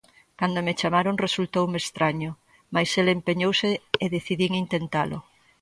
Cando 0.39 0.59
me 0.65 0.77
chamaron 0.79 1.21
resultoume 1.25 1.77
estraño, 1.83 2.31
mais 2.73 2.91
el 3.01 3.07
empeñouse 3.17 3.69
e 4.03 4.05
decidín 4.15 4.53
intentalo. 4.63 5.17